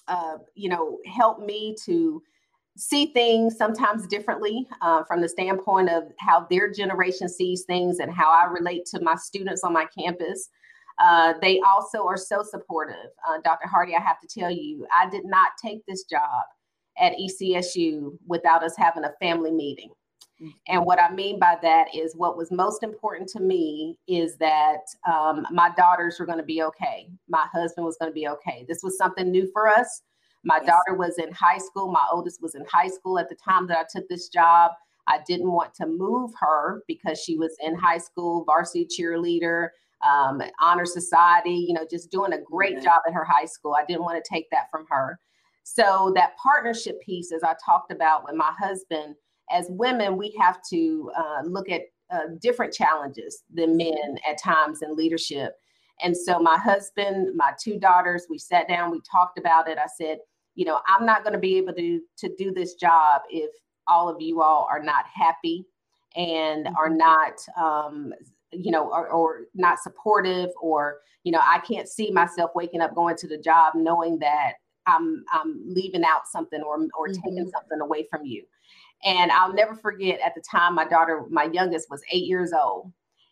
[0.08, 2.24] uh, you know, help me to
[2.78, 8.14] see things sometimes differently uh, from the standpoint of how their generation sees things and
[8.14, 10.50] how I relate to my students on my campus.
[11.00, 13.12] Uh, they also are so supportive.
[13.28, 13.68] Uh, Dr.
[13.68, 16.44] Hardy, I have to tell you, I did not take this job
[17.00, 19.90] at ECSU without us having a family meeting.
[20.42, 20.50] Mm-hmm.
[20.68, 24.82] And what I mean by that is what was most important to me is that
[25.08, 27.10] um, my daughters were going to be okay.
[27.28, 28.66] My husband was going to be okay.
[28.68, 30.02] This was something new for us.
[30.48, 30.68] My yes.
[30.68, 31.92] daughter was in high school.
[31.92, 34.72] My oldest was in high school at the time that I took this job.
[35.06, 39.70] I didn't want to move her because she was in high school, varsity cheerleader,
[40.08, 43.76] um, honor society, you know, just doing a great job at her high school.
[43.78, 45.20] I didn't want to take that from her.
[45.64, 49.16] So, that partnership piece, as I talked about with my husband,
[49.52, 54.82] as women, we have to uh, look at uh, different challenges than men at times
[54.82, 55.56] in leadership.
[56.02, 59.78] And so, my husband, my two daughters, we sat down, we talked about it.
[59.78, 60.20] I said,
[60.58, 63.52] you know, I'm not going to be able to to do this job if
[63.88, 65.66] all of you all are not happy
[66.16, 66.76] and mm-hmm.
[66.76, 68.12] are not um,
[68.52, 72.96] you know or, or, not supportive or you know i can't see myself waking up
[72.96, 74.54] going to the job knowing that
[74.88, 77.22] i'm i'm leaving out something or or mm-hmm.
[77.22, 78.44] taking something away from you
[79.04, 82.92] and i'll never forget at the time my daughter my youngest was eight years old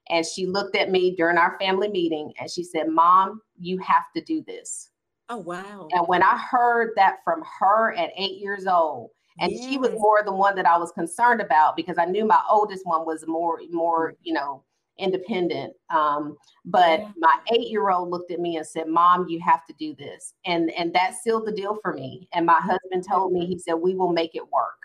[0.09, 4.03] and she looked at me during our family meeting and she said mom you have
[4.13, 4.91] to do this
[5.29, 5.87] Oh, wow.
[5.91, 9.09] And when I heard that from her at eight years old,
[9.39, 9.65] and yes.
[9.65, 12.85] she was more the one that I was concerned about because I knew my oldest
[12.85, 14.15] one was more, more, mm.
[14.23, 14.63] you know,
[14.97, 15.73] independent.
[15.89, 17.11] Um, but yeah.
[17.17, 20.33] my eight-year-old looked at me and said, Mom, you have to do this.
[20.45, 22.29] And and that sealed the deal for me.
[22.33, 24.79] And my husband told me, he said, We will make it work.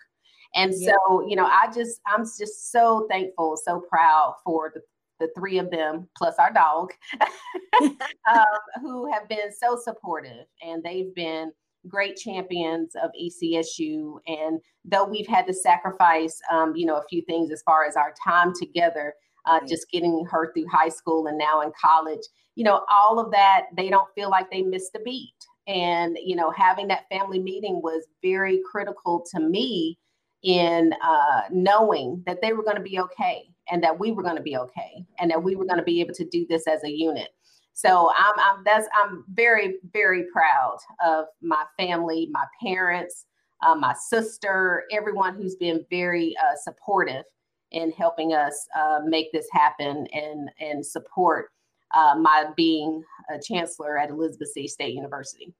[0.54, 0.94] And yeah.
[1.06, 4.80] so, you know, I just, I'm just so thankful, so proud for the
[5.20, 6.92] the three of them plus our dog
[7.82, 8.44] um,
[8.80, 11.52] who have been so supportive and they've been
[11.88, 14.18] great champions of ECSU.
[14.26, 17.96] And though we've had to sacrifice, um, you know, a few things as far as
[17.96, 19.14] our time together,
[19.46, 22.20] uh, just getting her through high school and now in college,
[22.56, 25.32] you know, all of that, they don't feel like they missed a beat.
[25.66, 29.98] And, you know, having that family meeting was very critical to me
[30.42, 34.36] in uh, knowing that they were going to be okay and that we were going
[34.36, 36.82] to be okay and that we were going to be able to do this as
[36.84, 37.28] a unit.
[37.72, 43.26] So I'm, I'm that's I'm very very proud of my family, my parents,
[43.62, 47.24] uh, my sister, everyone who's been very uh, supportive
[47.70, 51.50] in helping us uh, make this happen and and support
[51.94, 53.02] uh, my being
[53.32, 55.54] a chancellor at Elizabeth City State University.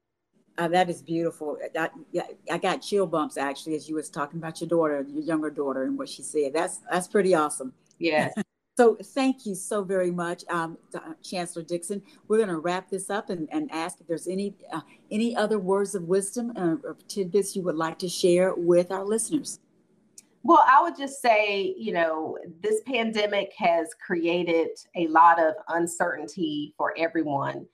[0.58, 1.56] Uh, that is beautiful.
[1.78, 1.88] I,
[2.50, 5.84] I got chill bumps actually as you was talking about your daughter, your younger daughter,
[5.84, 6.52] and what she said.
[6.52, 7.72] That's that's pretty awesome.
[8.01, 8.32] Yes.
[8.76, 10.78] so thank you so very much, um,
[11.22, 12.03] Chancellor Dixon.
[12.26, 14.80] We're going to wrap this up and, and ask if there's any uh,
[15.11, 19.05] any other words of wisdom uh, or tidbits you would like to share with our
[19.05, 19.61] listeners.
[20.42, 26.72] Well, I would just say, you know, this pandemic has created a lot of uncertainty
[26.78, 27.66] for everyone,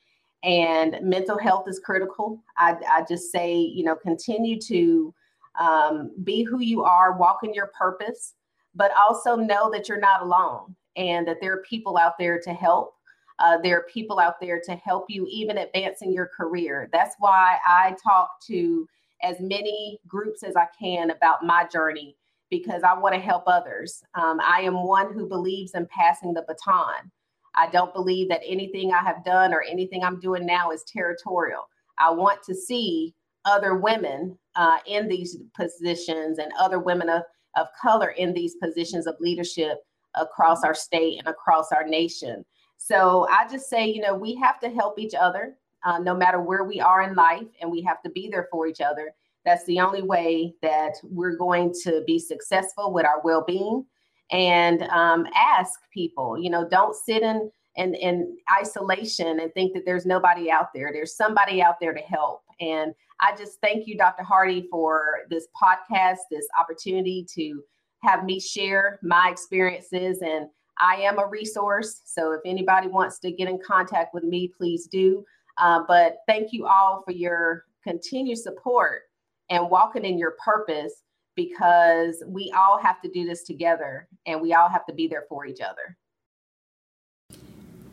[0.43, 2.43] and mental health is critical.
[2.59, 5.15] I, I just say, you know, continue to
[5.61, 8.35] um, be who you are, walk in your purpose
[8.77, 12.53] but also know that you're not alone and that there are people out there to
[12.53, 12.95] help.
[13.39, 16.89] Uh, there are people out there to help you even advancing your career.
[16.93, 18.87] That's why I talk to
[19.23, 22.17] as many groups as I can about my journey
[22.51, 24.03] because I want to help others.
[24.15, 27.11] Um, I am one who believes in passing the baton.
[27.57, 31.69] I don't believe that anything I have done or anything I'm doing now is territorial.
[31.99, 33.15] I want to see
[33.47, 37.23] other women uh, in these positions and other women of
[37.57, 39.79] of color in these positions of leadership
[40.15, 42.45] across our state and across our nation.
[42.79, 46.41] So I just say, you know, we have to help each other uh, no matter
[46.41, 49.13] where we are in life, and we have to be there for each other.
[49.45, 53.85] That's the only way that we're going to be successful with our well being.
[54.33, 59.85] And um, ask people, you know, don't sit in, in, in isolation and think that
[59.87, 60.91] there's nobody out there.
[60.93, 62.43] There's somebody out there to help.
[62.59, 64.23] And I just thank you, Dr.
[64.23, 67.63] Hardy, for this podcast, this opportunity to
[68.03, 70.21] have me share my experiences.
[70.23, 70.49] And
[70.79, 72.03] I am a resource.
[72.05, 75.25] So if anybody wants to get in contact with me, please do.
[75.59, 79.03] Uh, but thank you all for your continued support
[79.49, 81.03] and walking in your purpose
[81.35, 85.25] because we all have to do this together and we all have to be there
[85.29, 85.97] for each other.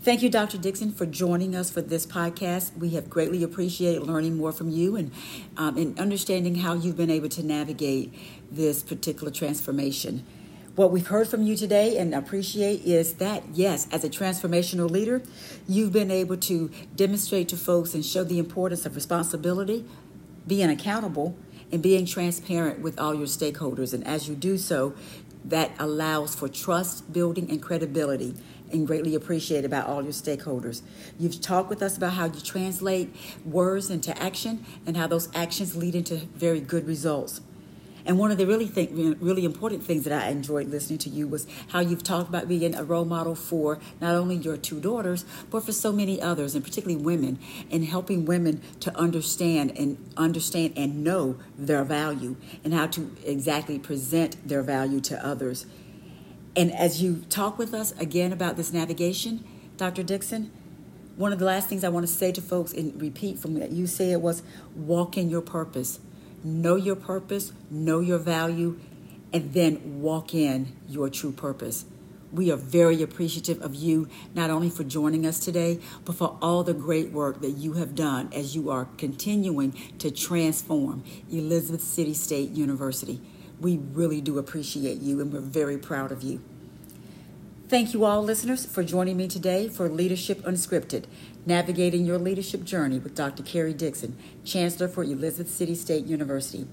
[0.04, 0.58] Thank you, Dr.
[0.58, 2.78] Dixon, for joining us for this podcast.
[2.78, 5.14] We have greatly appreciated learning more from you and,
[5.56, 8.14] um, and understanding how you've been able to navigate
[8.52, 10.26] this particular transformation.
[10.76, 15.22] What we've heard from you today and appreciate is that, yes, as a transformational leader,
[15.70, 19.86] you've been able to demonstrate to folks and show the importance of responsibility,
[20.46, 21.38] being accountable,
[21.72, 23.94] and being transparent with all your stakeholders.
[23.94, 24.96] And as you do so,
[25.46, 28.36] that allows for trust building and credibility
[28.74, 30.82] and greatly appreciate about all your stakeholders.
[31.20, 33.16] You've talked with us about how you translate
[33.46, 37.42] words into action and how those actions lead into very good results.
[38.06, 41.28] And one of the really think, really important things that I enjoyed listening to you
[41.28, 45.24] was how you've talked about being a role model for not only your two daughters,
[45.50, 47.40] but for so many others, and particularly women,
[47.72, 53.80] and helping women to understand and understand and know their value and how to exactly
[53.80, 55.66] present their value to others.
[56.56, 59.44] And as you talk with us again about this navigation,
[59.78, 60.04] Dr.
[60.04, 60.52] Dixon,
[61.16, 63.72] one of the last things I want to say to folks and repeat from what
[63.72, 64.44] you said was
[64.76, 66.00] walk in your purpose
[66.44, 68.78] know your purpose, know your value,
[69.32, 71.86] and then walk in your true purpose.
[72.32, 76.64] We are very appreciative of you, not only for joining us today, but for all
[76.64, 82.14] the great work that you have done as you are continuing to transform Elizabeth City
[82.14, 83.22] State University.
[83.60, 86.42] We really do appreciate you, and we're very proud of you.
[87.70, 91.06] Thank you all, listeners, for joining me today for Leadership Unscripted.
[91.46, 93.44] Navigating Your Leadership Journey with Dr.
[93.44, 96.68] Karrie Dixon, Chancellor for Elizabeth City State University.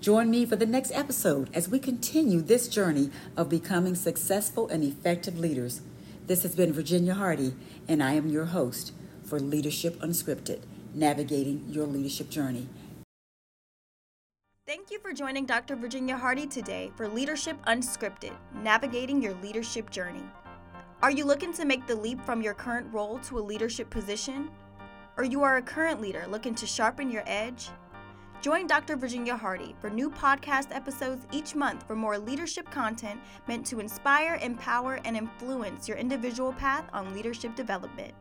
[0.00, 4.82] Join me for the next episode as we continue this journey of becoming successful and
[4.82, 5.80] effective leaders.
[6.26, 7.54] This has been Virginia Hardy,
[7.86, 8.92] and I am your host
[9.24, 10.60] for Leadership Unscripted,
[10.92, 12.68] Navigating Your Leadership Journey.
[14.66, 15.76] Thank you for joining Dr.
[15.76, 18.32] Virginia Hardy today for Leadership Unscripted,
[18.64, 20.24] Navigating Your Leadership Journey.
[21.02, 24.50] Are you looking to make the leap from your current role to a leadership position?
[25.16, 27.68] Or you are a current leader looking to sharpen your edge?
[28.40, 28.96] Join Dr.
[28.96, 34.34] Virginia Hardy for new podcast episodes each month for more leadership content meant to inspire,
[34.42, 38.14] empower, and influence your individual path on leadership development.